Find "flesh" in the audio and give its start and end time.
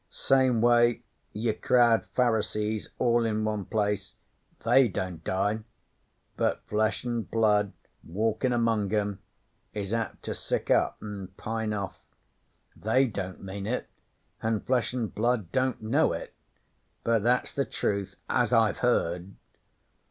6.65-7.05, 14.61-14.91